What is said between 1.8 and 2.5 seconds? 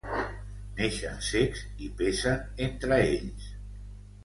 i pesen